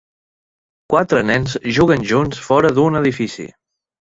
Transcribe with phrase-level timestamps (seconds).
[0.93, 3.47] Quatre nens juguen junts fora d'un edifici.